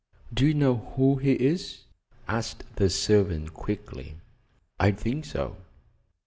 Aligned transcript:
"Do 0.33 0.47
you 0.47 0.55
know 0.55 0.77
who 0.95 1.17
he 1.17 1.33
is?" 1.33 1.83
asked 2.27 2.63
the 2.77 2.89
servant 2.89 3.53
quickly. 3.53 4.15
"I 4.79 4.89
think 4.93 5.25
so." 5.25 5.57